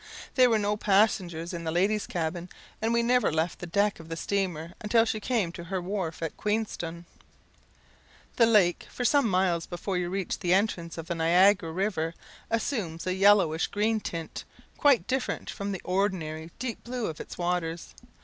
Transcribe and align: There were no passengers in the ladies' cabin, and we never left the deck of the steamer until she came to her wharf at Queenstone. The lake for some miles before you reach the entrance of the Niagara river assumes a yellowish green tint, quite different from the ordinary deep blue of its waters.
There 0.33 0.49
were 0.49 0.57
no 0.57 0.77
passengers 0.77 1.53
in 1.53 1.63
the 1.63 1.69
ladies' 1.71 2.07
cabin, 2.07 2.49
and 2.81 2.91
we 2.91 3.03
never 3.03 3.31
left 3.31 3.59
the 3.59 3.67
deck 3.67 3.99
of 3.99 4.09
the 4.09 4.15
steamer 4.15 4.73
until 4.81 5.05
she 5.05 5.19
came 5.19 5.51
to 5.51 5.65
her 5.65 5.79
wharf 5.79 6.23
at 6.23 6.37
Queenstone. 6.37 7.05
The 8.37 8.47
lake 8.47 8.87
for 8.89 9.05
some 9.05 9.29
miles 9.29 9.67
before 9.67 9.99
you 9.99 10.09
reach 10.09 10.39
the 10.39 10.55
entrance 10.55 10.97
of 10.97 11.05
the 11.05 11.13
Niagara 11.13 11.71
river 11.71 12.15
assumes 12.49 13.05
a 13.05 13.13
yellowish 13.13 13.67
green 13.67 13.99
tint, 13.99 14.43
quite 14.75 15.05
different 15.05 15.51
from 15.51 15.71
the 15.71 15.81
ordinary 15.83 16.49
deep 16.57 16.83
blue 16.83 17.05
of 17.05 17.21
its 17.21 17.37
waters. 17.37 17.93